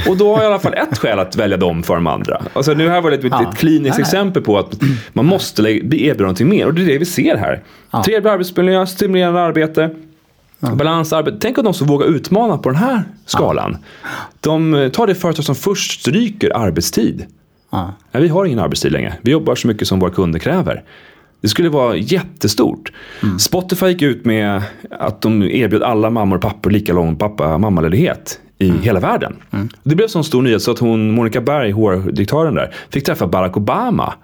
[0.09, 2.43] Och då har jag i alla fall ett skäl att välja dem för de andra.
[2.53, 4.77] Alltså, nu här var det ett, ett kliniskt exempel på att
[5.19, 6.67] man måste erbjuda någonting mer.
[6.67, 7.63] Och det är det vi ser här.
[7.91, 8.05] Ja.
[8.05, 9.91] Trevlig arbetsmiljö, stimulerande arbete.
[10.61, 10.75] Ja.
[10.75, 11.37] Balansarbete.
[11.41, 13.77] Tänk om de som vågar utmana på den här skalan.
[14.03, 14.09] Ja.
[14.41, 17.27] De tar det företag som först stryker arbetstid.
[17.71, 17.93] Ja.
[18.13, 19.15] Nej, vi har ingen arbetstid längre.
[19.23, 20.83] Vi jobbar så mycket som våra kunder kräver.
[21.41, 22.93] Det skulle vara jättestort.
[23.23, 23.39] Mm.
[23.39, 28.41] Spotify gick ut med att de erbjöd alla mammor och pappor lika lång pappa mammaledighet
[28.59, 28.83] i mm.
[28.83, 29.37] hela världen.
[29.51, 29.69] Mm.
[29.83, 33.57] Det blev så stor nyhet så att hon, Monica Berg, HR-direktören där, fick träffa Barack
[33.57, 34.15] Obama.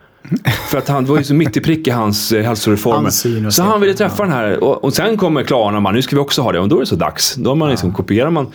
[0.71, 3.51] För att han var ju så mitt i prick i hans eh, hälsoreformer.
[3.51, 4.25] Så han ville träffa ja.
[4.25, 4.65] den här.
[4.65, 6.59] Och, och sen kommer Klarna och man, nu ska vi också ha det.
[6.59, 7.35] Och då är det så dags.
[7.35, 7.97] Då man liksom, ja.
[7.97, 8.47] kopierar man.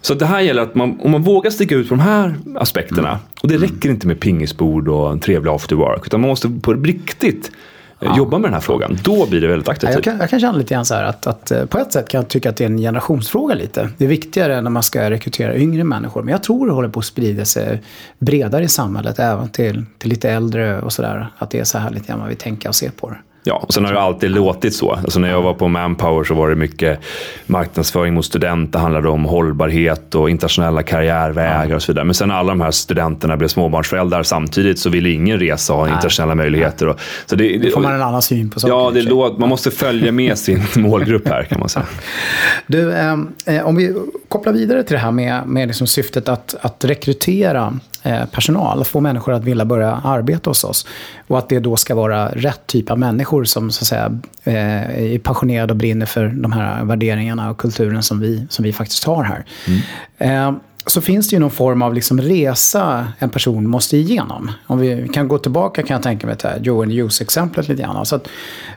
[0.00, 3.08] Så det här gäller att man, om man vågar sticka ut på de här aspekterna.
[3.08, 3.20] Mm.
[3.42, 6.06] Och det räcker inte med pingisbord och en trevlig after work.
[6.06, 7.50] Utan man måste på riktigt
[7.98, 8.16] ja.
[8.16, 8.98] jobba med den här frågan.
[9.02, 9.94] Då blir det väldigt attraktivt.
[9.94, 12.08] Jag kan, jag kan känna lite grann så här att, att eh, på ett sätt
[12.08, 13.88] kan jag tycka att det är en generationsfråga lite.
[13.98, 16.22] Det är viktigare när man ska rekrytera yngre människor.
[16.22, 17.82] Men jag tror det håller på att sprida sig
[18.18, 21.28] bredare i samhället, även till, till lite äldre och sådär.
[21.38, 23.16] Att det är så här lite grann man vill tänka och se på det.
[23.44, 24.92] Ja, och sen har det alltid låtit så.
[24.92, 27.00] Alltså när jag var på Manpower så var det mycket
[27.46, 28.78] marknadsföring mot studenter.
[28.78, 32.04] Handlade om hållbarhet och internationella karriärvägar och så vidare.
[32.04, 35.78] Men sen när alla de här studenterna blev småbarnsföräldrar samtidigt så ville ingen resa och
[35.78, 36.88] ha internationella möjligheter.
[36.88, 38.74] Och, så det, det får man en annan syn på saker.
[38.74, 41.86] Ja, det låt, man måste följa med sin målgrupp här kan man säga.
[42.66, 43.94] Du, ehm, eh, om vi
[44.28, 47.97] kopplar vidare till det här med, med liksom syftet att, att rekrytera Eh,
[48.32, 50.86] personal, få människor att vilja börja arbeta hos oss.
[51.26, 55.14] Och att det då ska vara rätt typ av människor som så att säga, eh,
[55.14, 59.04] är passionerade och brinner för de här värderingarna och kulturen som vi, som vi faktiskt
[59.04, 59.44] har här.
[59.66, 60.54] Mm.
[60.54, 64.50] Eh, så finns det ju någon form av liksom resa en person måste igenom.
[64.66, 68.06] Om vi kan gå tillbaka kan jag tänka mig till Joe and Use-exemplet lite grann.
[68.06, 68.28] Så att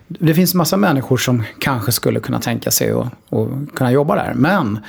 [0.07, 4.33] det finns massa människor som kanske skulle kunna tänka sig att kunna jobba där.
[4.35, 4.79] Men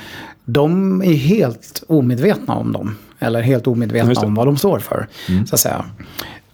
[0.45, 2.95] de är helt omedvetna om dem.
[3.19, 5.07] Eller helt omedvetna om vad de står för.
[5.29, 5.47] Mm.
[5.47, 5.85] Så att säga.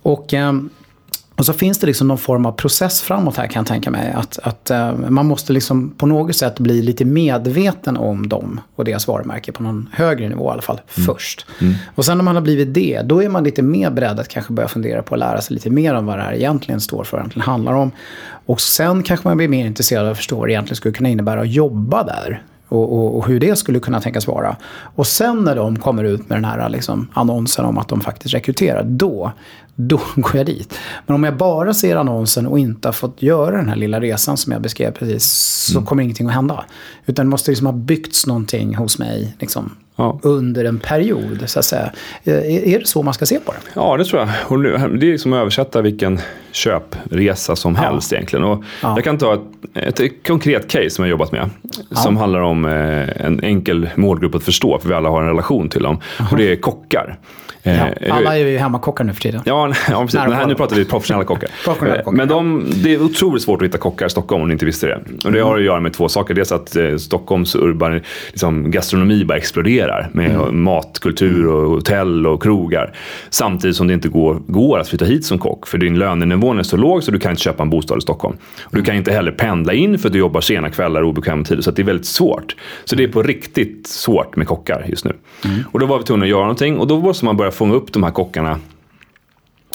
[0.02, 0.70] Och, ehm,
[1.36, 4.12] och så finns det liksom någon form av process framåt här kan jag tänka mig.
[4.12, 8.86] Att, att uh, man måste liksom på något sätt bli lite medveten om dem och
[8.86, 11.06] deras varumärke på någon högre nivå i alla fall mm.
[11.06, 11.46] först.
[11.62, 11.74] Mm.
[11.96, 14.54] Och sen när man har blivit det, då är man lite mer beredd att kanske
[14.54, 17.18] börja fundera på att lära sig lite mer om vad det här egentligen står för,
[17.18, 17.92] egentligen handlar om.
[18.46, 21.10] Och sen kanske man blir mer intresserad av att förstå vad det egentligen skulle kunna
[21.10, 22.44] innebära att jobba där.
[22.70, 24.56] Och, och, och, hur det skulle kunna tänkas vara.
[24.96, 28.34] Och sen när de kommer ut med den här liksom, annonsen om att de faktiskt
[28.34, 29.32] rekryterar, då,
[29.76, 30.74] då går jag dit.
[31.06, 34.38] Men om jag bara ser annonsen och inte har fått göra den här lilla resan
[34.38, 35.26] som jag beskrev precis,
[35.72, 35.86] så mm.
[35.86, 36.66] kommer ingenting att hända.
[37.06, 40.20] Utan det måste liksom ha byggts någonting hos mig liksom, ja.
[40.24, 41.44] under en period.
[41.46, 41.92] Så att säga.
[42.24, 43.58] Är det så man ska se på det?
[43.74, 45.00] Ja, det tror jag.
[45.00, 46.20] Det är som att översätta vilken
[46.52, 47.82] köpresa som ja.
[47.82, 48.46] helst egentligen.
[48.46, 48.94] Och ja.
[48.96, 51.50] Jag kan ta ett, ett, konkret case som jag jobbat med.
[51.92, 55.70] Som handlar om eh, en enkel målgrupp att förstå, för vi alla har en relation
[55.70, 56.02] till dem.
[56.32, 57.18] Och det är kockar.
[57.64, 59.42] Ja, eh, alla är ju hemmakockar nu för tiden.
[59.46, 60.20] Ja, ja precis.
[60.20, 61.50] här, nu pratar vi professionella kockar.
[61.64, 62.18] professionella kockar.
[62.18, 64.88] Men de, det är otroligt svårt att hitta kockar i Stockholm om ni inte visste
[64.88, 65.00] det.
[65.26, 66.34] Och det har att göra med två saker.
[66.34, 70.64] Dels att eh, Stockholms urban liksom, gastronomi bara exploderar med mm.
[70.64, 72.94] matkultur och hotell och krogar.
[73.30, 75.68] Samtidigt som det inte går, går att flytta hit som kock.
[75.68, 78.38] För din lönenivå är så låg så du kan inte köpa en bostad i Stockholm.
[78.64, 81.44] Och du kan inte heller pendla in för att du jobbar sena kvällar och obekväma
[81.44, 81.62] tider.
[81.62, 82.56] Så det är väldigt svårt.
[82.86, 85.14] Så det är på riktigt svårt med kockar just nu.
[85.46, 85.60] Mm.
[85.72, 87.94] Och då var vi tvungna att göra någonting och då måste man börja fånga upp
[87.94, 88.60] de här kockarna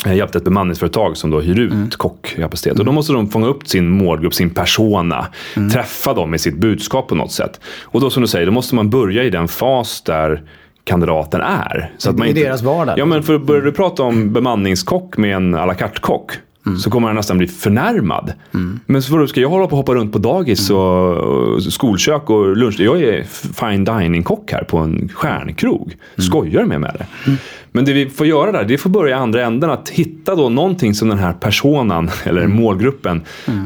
[0.05, 1.91] jag hjälpte ett bemanningsföretag som då hyr ut mm.
[1.91, 2.73] kockkapacitet.
[2.73, 2.95] Och då mm.
[2.95, 5.27] måste de fånga upp sin målgrupp, sin persona.
[5.57, 5.71] Mm.
[5.71, 7.61] Träffa dem med sitt budskap på något sätt.
[7.83, 10.43] Och då som du säger, då måste man börja i den fas där
[10.85, 11.93] kandidaten är.
[11.99, 12.99] Så att man I inte, deras vardag?
[12.99, 16.31] Ja, men för börjar du prata om bemanningskock med en à la carte-kock
[16.66, 16.79] Mm.
[16.79, 18.33] så kommer han nästan bli förnärmad.
[18.55, 18.81] Mm.
[18.87, 20.83] Men så ska jag hålla på och hoppa runt på dagis mm.
[20.83, 22.81] och skolkök och lunch.
[22.81, 23.22] Jag är
[23.55, 25.87] fine dining-kock här på en stjärnkrog.
[25.87, 26.27] Mm.
[26.27, 27.07] Skojar med med det.
[27.27, 27.38] Mm.
[27.72, 29.70] Men det vi får göra där, det får börja i andra änden.
[29.70, 32.57] Att hitta då någonting som den här personen, eller mm.
[32.57, 33.22] målgruppen,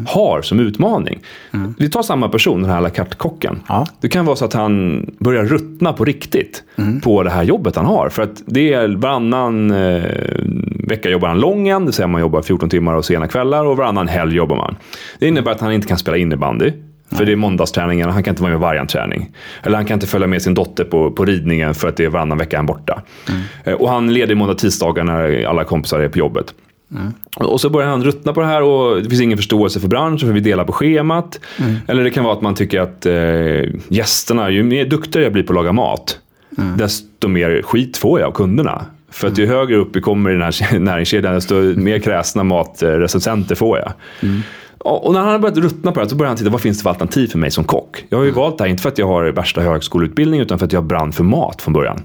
[0.06, 1.18] har som utmaning.
[1.78, 3.60] Vi tar samma person, den här à la carte-kocken.
[3.68, 3.86] Ja.
[4.00, 6.62] Det kan vara så att han börjar ruttna på riktigt
[7.02, 8.08] på det här jobbet han har.
[8.08, 10.02] För att det är varannan eh,
[10.88, 13.64] vecka jobbar han lång en, det vill säga man jobbar 14 timmar och sena kvällar
[13.64, 14.76] och varannan helg jobbar man.
[15.18, 16.72] Det innebär att han inte kan spela innebandy.
[17.10, 19.30] För det är måndagsträningen, han kan inte vara med varje träning.
[19.62, 22.08] Eller han kan inte följa med sin dotter på, på ridningen för att det är
[22.08, 23.02] varannan vecka han borta.
[23.28, 23.78] Mm.
[23.80, 26.54] Och han leder måndag tisdagar när alla kompisar är på jobbet.
[26.92, 27.12] Mm.
[27.36, 30.18] Och så börjar han ruttna på det här och det finns ingen förståelse för branschen
[30.18, 31.40] för vi delar på schemat.
[31.58, 31.74] Mm.
[31.86, 35.42] Eller det kan vara att man tycker att eh, gästerna, ju mer duktigare jag blir
[35.42, 36.18] på att laga mat,
[36.58, 36.76] Mm.
[36.76, 38.84] desto mer skit får jag av kunderna.
[39.10, 43.54] För att ju högre upp vi kommer i den här näringskedjan, desto mer kräsna matrecensenter
[43.54, 43.92] får jag.
[44.20, 44.42] Mm.
[44.78, 46.82] Och när han har börjat ruttna på det så börjar han titta, vad finns det
[46.82, 48.04] för alternativ för mig som kock?
[48.08, 50.66] Jag har ju valt det här, inte för att jag har värsta högskoleutbildning, utan för
[50.66, 52.00] att jag brann för mat från början.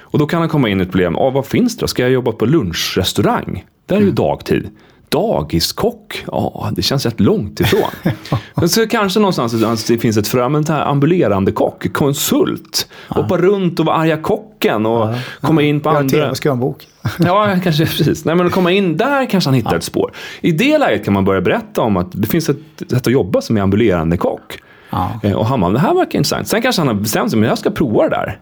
[0.00, 1.86] Och då kan han komma in i ett problem, ah, vad finns det då?
[1.86, 3.64] Ska jag jobba på lunchrestaurang?
[3.86, 4.70] Där är ju dagtid.
[5.14, 6.24] Dagiskock?
[6.26, 7.90] Ja, det känns rätt långt ifrån.
[8.54, 12.88] Men så kanske någonstans att det finns ett frö, men här ambulerande kock, konsult.
[13.08, 16.08] Hoppa runt och vara arga kocken och komma in på Jag andra...
[16.18, 16.86] tv, skriva en bok.
[17.18, 18.24] Ja, kanske precis.
[18.24, 20.12] Nej, men att komma in där kanske han hittar ett spår.
[20.40, 22.58] I det läget kan man börja berätta om att det finns ett
[22.90, 24.58] sätt att jobba som är ambulerande kock.
[24.90, 25.20] Ja.
[25.22, 26.48] Eh, Och han bara, det här verkar intressant.
[26.48, 28.38] Sen kanske han har bestämt sig, men jag ska prova det där.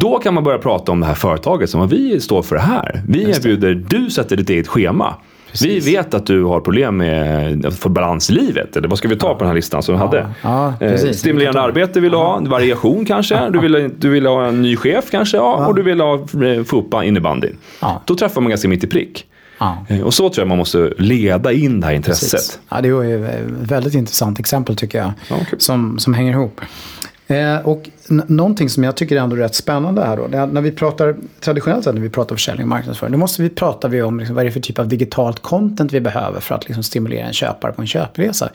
[0.00, 3.02] Då kan man börja prata om det här företaget som vi står för det här.
[3.08, 5.14] Vi erbjuder, du sätter ditt eget schema.
[5.62, 8.76] Vi vet att du har problem med att få balans i livet.
[8.76, 10.28] Eller vad ska vi ta på den här listan som vi hade?
[10.42, 11.18] Ja, Eh, precis.
[11.18, 13.50] Stimulerande arbete vill du ha, variation kanske.
[13.50, 15.36] Du vill, du vill ha en ny chef kanske.
[15.36, 17.56] Ja, Och du vill ha, eh, få upp innebandyn.
[17.80, 18.02] Ja.
[18.06, 19.26] Då träffar man ganska mitt i prick.
[19.58, 19.86] Ja.
[19.88, 22.30] Eh, Och så tror jag man måste leda in det här intresset.
[22.32, 22.60] Precis.
[22.68, 25.12] Ja, det ju ett väldigt intressant exempel tycker jag.
[25.28, 25.60] Ja, kul.
[25.60, 26.60] som, som hänger ihop.
[27.30, 30.36] Eh, och n- någonting som jag tycker är ändå rätt spännande här då.
[30.38, 33.12] Är när vi pratar, traditionellt sett när vi pratar försäljning och marknadsföring.
[33.12, 35.92] Då måste vi prata vi om liksom, vad det är för typ av digitalt content
[35.92, 38.50] vi behöver för att liksom, stimulera en köpare på en köpresa.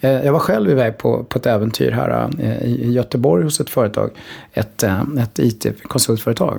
[0.00, 3.70] Eh, jag var själv iväg på, på ett äventyr här eh, i, Göteborg hos ett
[3.70, 4.10] företag.
[4.52, 4.82] Ett,
[5.18, 6.58] ett IT-konsultföretag.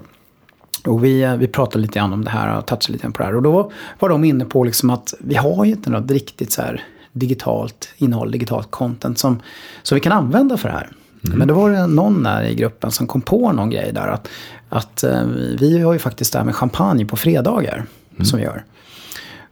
[0.85, 3.25] Och vi, vi pratade lite grann om det här och touchade lite grann på det
[3.25, 3.35] här.
[3.35, 6.61] Och då var de inne på liksom att vi har ju inte något riktigt så
[6.61, 9.41] här digitalt innehåll, digitalt content som,
[9.83, 10.89] som vi kan använda för det här.
[11.23, 14.07] Men då var det någon där i gruppen som kom på någon grej där.
[14.07, 14.29] Att,
[14.69, 15.23] att eh,
[15.59, 17.86] vi har ju faktiskt det här med champagne på fredagar
[18.23, 18.63] som vi gör.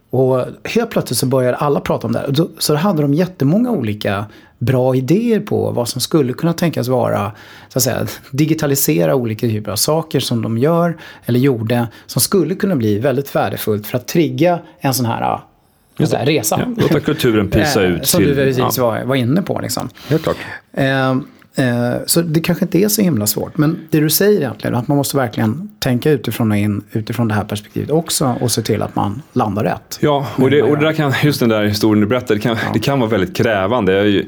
[0.09, 2.33] Och helt plötsligt så började alla prata om det här.
[2.57, 4.25] Så då hade de jättemånga olika
[4.57, 7.31] bra idéer på vad som skulle kunna tänkas vara,
[7.69, 12.55] så att säga, digitalisera olika typer av saker som de gör eller gjorde som skulle
[12.55, 15.39] kunna bli väldigt värdefullt för att trigga en sån här,
[16.03, 16.59] så här resa.
[16.59, 18.07] Ja, låta kulturen pysa Eh, ut.
[18.07, 19.59] Som du precis ja, var, var inne på.
[19.61, 19.89] Liksom.
[20.07, 20.37] Helt klart.
[20.73, 21.15] Eh,
[22.05, 23.57] så det kanske inte är så himla svårt.
[23.57, 27.33] Men det du säger egentligen, att man måste verkligen tänka utifrån och in utifrån det
[27.33, 29.99] här perspektivet också och se till att man landar rätt.
[30.01, 32.57] Ja, och det, och det där kan, just den där historien du berättade, det kan,
[32.73, 33.93] det kan vara väldigt krävande.
[33.93, 34.25] Jag,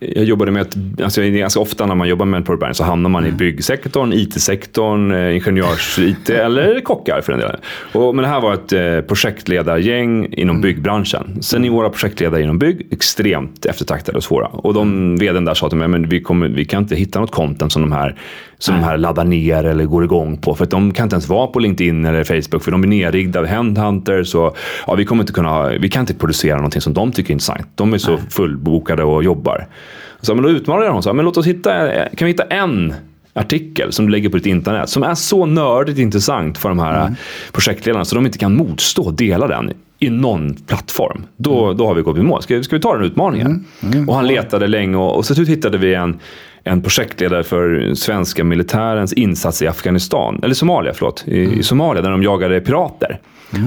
[0.00, 3.10] jag jobbade med, ett, alltså ganska ofta när man jobbar med en product så hamnar
[3.10, 7.60] man i byggsektorn, IT-sektorn, eh, ingenjörs-IT eller kockar för den delen.
[7.92, 11.42] Och, men det här var ett eh, projektledargäng inom byggbranschen.
[11.42, 14.46] Seniora projektledare inom bygg, extremt eftertraktade och svåra.
[14.46, 17.32] Och de vdn där sa till mig, men vi, kommer, vi kan inte hitta något
[17.32, 18.16] content som de här
[18.58, 20.54] som de här laddar ner eller går igång på.
[20.54, 23.40] För att de kan inte ens vara på LinkedIn eller Facebook för de är nerriggda
[23.40, 24.34] av handhunters.
[24.34, 27.32] Och, ja, vi, kommer inte kunna, vi kan inte producera någonting som de tycker är
[27.32, 27.66] intressant.
[27.74, 29.66] De är så fullbokade och jobbar.
[30.20, 31.02] Så, men då utmanade jag dem.
[31.02, 32.94] Så, men låt oss hitta, kan vi hitta en
[33.32, 37.14] artikel som du lägger på ditt internet som är så nördigt intressant för de här
[37.52, 41.22] projektledarna så de inte kan motstå och dela den i någon plattform.
[41.36, 42.42] Då, då har vi gått i mål.
[42.42, 43.64] Ska, ska vi ta den utmaningen?
[44.08, 46.18] Och han letade länge och, och så hittade vi en,
[46.64, 52.10] en projektledare för svenska militärens insats i Afghanistan, eller Somalia, förlåt, i, i Somalia där
[52.10, 53.20] de jagade pirater.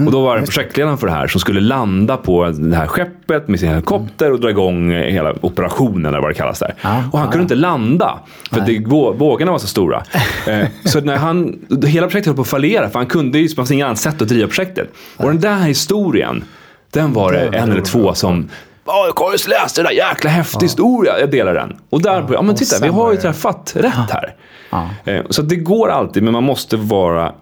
[0.06, 3.48] Och då var det projektledaren för det här som skulle landa på det här skeppet
[3.48, 6.76] med sin helikopter och dra igång hela operationen eller vad det kallas där.
[6.82, 8.20] Ja, och han ja, kunde inte landa
[8.52, 10.04] för det, vå- vågorna var så stora.
[10.48, 13.72] Eh, så när han, hela projektet höll på att fallera för han kunde ju, fanns
[13.72, 14.90] inget annat sätt att driva projektet.
[15.18, 16.44] Och den där historien,
[16.92, 18.50] den var det en eller två som
[18.86, 21.20] Ja, jag har just läst det där, jäkla häftig historia.
[21.20, 21.78] Jag delar den.
[21.90, 24.36] Och där, ja, men och titta, vi har ju träffat rätt här.
[24.70, 24.90] Ja.
[25.06, 27.34] Eh, Så det går alltid, men man måste vara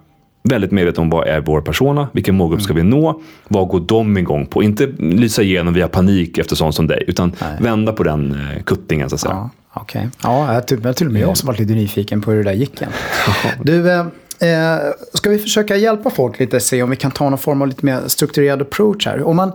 [0.44, 4.18] väldigt medveten om vad är vår persona, vilken målgrupp ska vi nå, vad går de
[4.18, 4.64] igång på?
[4.64, 9.10] Inte lysa igenom via panik efter sånt som dig, utan vända på den eh, kuttingen
[9.10, 9.34] så att säga.
[9.34, 10.10] Ja, okej.
[10.24, 12.82] Ja, till, till och med jag som varit lite nyfiken på hur det där gick
[12.82, 12.92] igen.
[13.64, 14.06] Du,
[14.42, 14.78] eh,
[15.14, 17.86] ska vi försöka hjälpa folk lite, se om vi kan ta någon form av lite
[17.86, 19.24] mer strukturerad approach här.
[19.24, 19.52] Om man,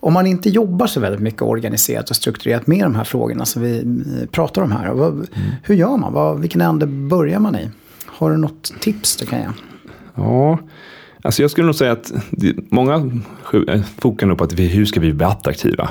[0.00, 3.62] om man inte jobbar så väldigt mycket organiserat och strukturerat med de här frågorna som
[3.62, 4.90] vi eh, pratar om här.
[4.90, 5.26] Vad,
[5.62, 6.12] Hur gör man?
[6.12, 7.70] Vad, vilken ände börjar man i?
[8.06, 9.46] Har du något tips du kan ge?
[10.14, 10.58] Ja,
[11.22, 12.12] alltså jag skulle nog säga att
[12.68, 12.94] många
[13.68, 15.88] eh, fokar nog på att vi, hur ska vi bli attraktiva?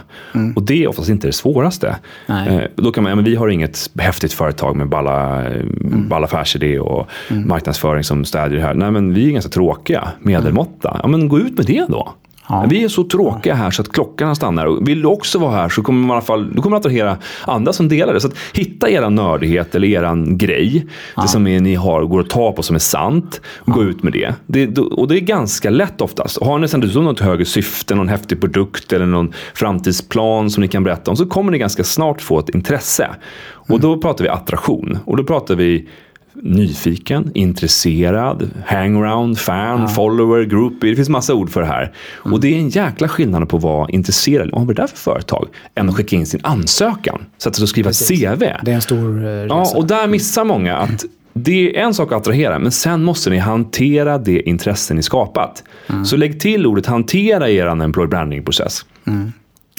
[0.55, 1.95] Och det är oftast inte det svåraste.
[2.27, 5.65] Eh, då kan man, ja, men vi har inget häftigt företag med balla, eh,
[6.09, 8.73] balla affärsidé och marknadsföring som städjer det här.
[8.73, 10.99] Nej, men vi är ganska tråkiga, medelmåtta.
[11.03, 12.13] Ja, men gå ut med det då.
[12.49, 12.65] Ja.
[12.69, 14.65] Vi är så tråkiga här så att klockan stannar.
[14.65, 16.85] Och vill du också vara här så kommer man i alla fall, du kommer att
[16.85, 18.19] attrahera andra som delar det.
[18.19, 20.85] Så att hitta er nördighet eller er grej.
[21.15, 21.21] Ja.
[21.21, 23.41] Det som är, ni har, går att ta på som är sant.
[23.59, 24.33] Och gå ut med det.
[24.45, 24.77] det.
[24.77, 26.41] Och det är ganska lätt oftast.
[26.41, 30.67] Har ni sen dessutom något högre syfte, någon häftig produkt eller någon framtidsplan som ni
[30.67, 33.09] kan berätta om så kommer ni ganska snart få ett intresse.
[33.51, 33.81] Och mm.
[33.81, 34.99] då pratar vi attraktion.
[35.05, 35.87] Och då pratar vi
[36.33, 39.87] nyfiken, intresserad, hangaround, fan, ja.
[39.87, 40.89] follower, groupie.
[40.89, 41.93] Det finns massa ord för det här.
[42.21, 42.33] Mm.
[42.33, 45.47] Och det är en jäkla skillnad på att vara intresserad vad det är för företag
[45.75, 47.21] än att skicka in sin ansökan.
[47.37, 48.19] Sätta sig och skriva Precis.
[48.19, 48.39] CV.
[48.39, 49.55] Det är en stor resa.
[49.55, 53.29] Ja, och där missar många att det är en sak att attrahera, men sen måste
[53.29, 55.63] ni hantera det intresse ni skapat.
[55.87, 56.05] Mm.
[56.05, 58.85] Så lägg till ordet hantera i er employer branding-process.
[59.07, 59.31] Mm.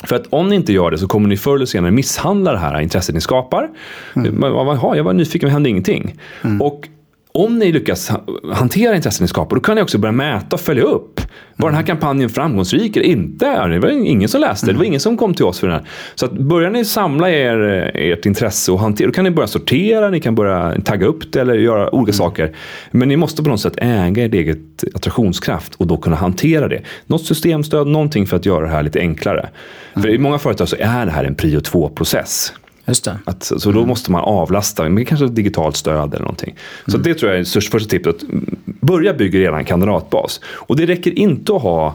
[0.05, 2.59] För att om ni inte gör det så kommer ni förr eller senare misshandla det
[2.59, 3.69] här intresset ni skapar.
[4.17, 4.43] Mm.
[4.43, 6.15] Jaha, jag var nyfiken men hände ingenting.
[6.45, 6.63] Mm.
[6.63, 6.89] Och
[7.33, 8.11] om ni lyckas
[8.53, 11.21] hantera intressen ni skapar, då kan ni också börja mäta och följa upp.
[11.57, 13.69] Var den här kampanjen framgångsrik eller inte?
[13.69, 15.87] Det var ingen som läste, det var ingen som kom till oss för den här.
[16.15, 20.11] Så att börjar ni samla er, ert intresse och hantera, då kan ni börja sortera,
[20.11, 22.13] ni kan börja tagga upp det eller göra olika mm.
[22.13, 22.57] saker.
[22.91, 26.83] Men ni måste på något sätt äga ert eget attraktionskraft och då kunna hantera det.
[27.07, 29.41] Något systemstöd, någonting för att göra det här lite enklare.
[29.41, 30.03] Mm.
[30.03, 32.53] För i många företag så är det här en prio 2-process.
[32.91, 33.19] Just det.
[33.25, 36.55] Att, så då måste man avlasta med kanske digitalt stöd eller någonting.
[36.87, 37.03] Så mm.
[37.03, 38.17] det tror jag är det första tipset.
[38.65, 40.41] Börja bygga redan kandidatbas.
[40.47, 41.95] Och det räcker inte att ha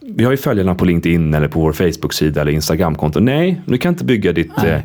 [0.00, 3.20] vi har ju följarna på LinkedIn eller på vår Facebook-sida eller Instagram-konto.
[3.20, 4.80] Nej, du kan inte bygga ditt, eh,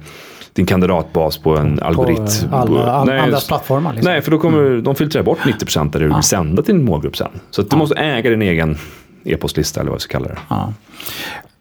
[0.53, 2.53] din kandidatbas på en på algoritm.
[2.53, 3.93] Alla, all, nej, andras plattformar.
[3.93, 4.11] Liksom.
[4.11, 4.83] Nej, för då kommer mm.
[4.83, 7.31] de filtrerar bort 90% av det du vill sända till din målgrupp sen.
[7.51, 7.77] Så du ja.
[7.77, 8.77] måste äga din egen
[9.23, 10.37] e-postlista eller vad vi ska kalla det.
[10.49, 10.73] Ja.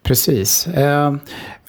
[0.03, 0.67] Precis.
[0.67, 1.15] Eh,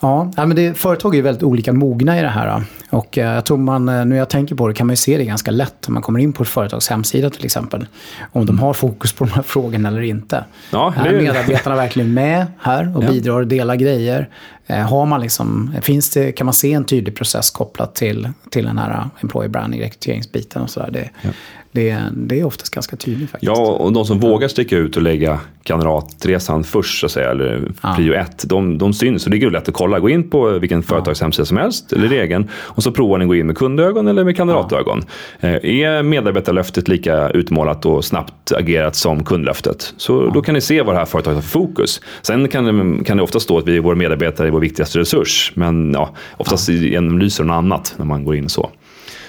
[0.04, 2.64] Ja, men det, företag är ju väldigt olika mogna i det här.
[2.90, 5.26] Och eh, jag tror man, eh, nu jag tänker på det kan man se det
[5.26, 7.86] ganska lätt om man kommer in på ett företags hemsida till exempel.
[8.32, 10.46] Om de har fokus på de här frågorna eller inte.
[10.72, 13.08] Ja, är medarbetarna verkligen med här och ja.
[13.08, 14.30] bidrar och delar grejer?
[14.68, 18.66] Eh, har man liksom, finns det, kan man se en tydlig process kopplat till, till
[18.66, 20.90] den här employer branding, rekryteringsbiten och sådär.
[20.92, 21.30] Det, ja
[21.74, 23.52] det, det är oftast ganska tydligt faktiskt.
[23.56, 27.72] Ja, och de som vågar sticka ut och lägga kandidatresan först, så att säga, eller
[27.82, 27.94] ja.
[27.96, 29.26] prio ett, de, de syns.
[29.26, 30.00] Och det är lätt att kolla.
[30.00, 33.36] Gå in på vilken företagshemsida som helst, eller egen, och så provar ni att gå
[33.36, 35.04] in med kundögon eller med kandidatögon.
[35.40, 35.48] Ja.
[35.48, 40.32] Eh, är medarbetarlöftet lika utmålat och snabbt agerat som kundlöftet, så ja.
[40.34, 42.02] då kan ni se vad det här företaget har för fokus.
[42.22, 42.66] Sen kan
[42.98, 45.92] det, kan det ofta stå att vi är våra medarbetare är vår viktigaste resurs, men
[45.94, 46.76] ja, oftast ja.
[46.76, 48.70] genomlyser något annat när man går in så.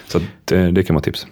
[0.08, 1.26] Så det, eh, det kan vara tips.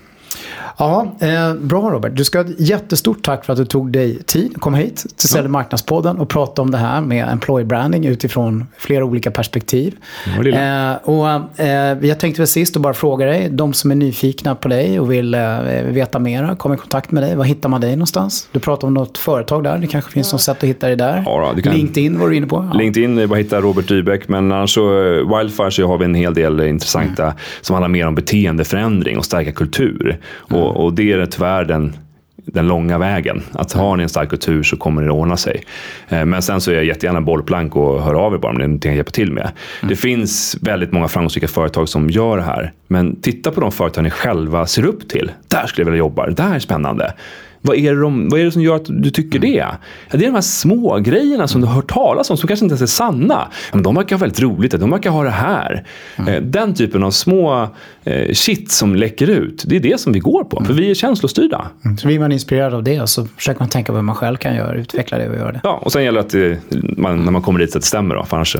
[0.79, 2.13] Ja, eh, bra Robert.
[2.15, 5.07] Du ska ha ett jättestort tack för att du tog dig tid att komma hit
[5.17, 9.95] till Sälj marknadspodden och prata om det här med employee branding utifrån flera olika perspektiv.
[10.27, 14.55] Eh, och, eh, jag tänkte väl sist att bara fråga dig, de som är nyfikna
[14.55, 17.37] på dig och vill eh, veta mera, kom i kontakt med dig.
[17.37, 18.49] Var hittar man dig någonstans?
[18.53, 20.35] Du pratade om något företag där, det kanske finns ja.
[20.35, 21.23] något sätt att hitta dig där.
[21.27, 21.75] Ja, då, kan...
[21.75, 22.69] LinkedIn var du inne på.
[22.73, 22.79] Ja.
[22.79, 26.05] LinkedIn är bara att hitta Robert Dybeck, men annars så eh, Wildfire så har vi
[26.05, 27.35] en hel del intressanta mm.
[27.61, 30.19] som handlar mer om beteendeförändring och stärka kultur.
[30.51, 30.63] Mm.
[30.63, 31.97] Och, och det är tyvärr den,
[32.37, 33.43] den långa vägen.
[33.53, 35.65] Att har ni en stark kultur så kommer det att ordna sig.
[36.09, 38.65] Eh, men sen så är jag jättegärna bollplank och hör av er bara om det
[38.65, 39.43] är någonting jag hjälper till med.
[39.43, 39.89] Mm.
[39.89, 42.73] Det finns väldigt många framgångsrika företag som gör det här.
[42.87, 45.33] Men titta på de företag ni själva ser upp till.
[45.49, 47.15] Där skulle jag vilja jobba, det här är spännande.
[47.63, 49.51] Vad är, det de, vad är det som gör att du tycker mm.
[49.51, 49.57] det?
[49.57, 49.77] Ja,
[50.11, 52.73] det är de här små grejerna som du har hört talas om som kanske inte
[52.73, 53.49] ens är sanna.
[53.73, 55.85] Men de verkar ha väldigt roligt, de verkar ha det här.
[56.17, 56.35] Mm.
[56.35, 57.69] Eh, den typen av små
[58.05, 60.57] eh, shit som läcker ut, det är det som vi går på.
[60.57, 60.67] Mm.
[60.67, 61.67] För vi är känslostyrda.
[61.85, 61.99] Mm.
[61.99, 64.37] Så blir man inspirerad av det och så försöker man tänka på vad man själv
[64.37, 65.61] kan göra, utveckla det och göra det.
[65.65, 66.33] Ja, och sen gäller det att
[66.71, 68.15] det, man, när man kommer dit så att det stämmer.
[68.15, 68.57] Då, för annars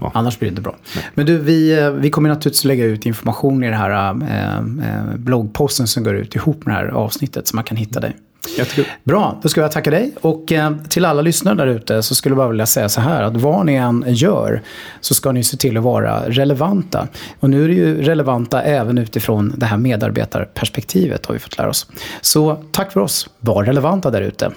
[0.00, 0.10] Ja.
[0.14, 0.76] Annars blir det inte bra.
[0.96, 1.04] Nej.
[1.14, 5.86] Men du, vi, eh, vi kommer naturligtvis lägga ut information i den här eh, bloggposten
[5.86, 8.16] som går ut ihop med det här avsnittet så man kan hitta dig.
[8.58, 8.84] Jättekul.
[9.04, 10.12] Bra, då ska jag tacka dig.
[10.20, 13.22] Och eh, till alla lyssnare där ute så skulle jag bara vilja säga så här
[13.22, 14.62] att vad ni än gör
[15.00, 17.08] så ska ni se till att vara relevanta.
[17.40, 21.68] Och nu är det ju relevanta även utifrån det här medarbetarperspektivet har vi fått lära
[21.68, 21.86] oss.
[22.20, 24.52] Så tack för oss, var relevanta där ute.